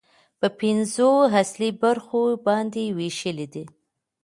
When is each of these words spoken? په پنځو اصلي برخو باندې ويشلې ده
په 0.39 0.47
پنځو 0.59 1.11
اصلي 1.41 1.69
برخو 1.83 2.21
باندې 2.47 2.83
ويشلې 2.97 3.47
ده 3.53 3.63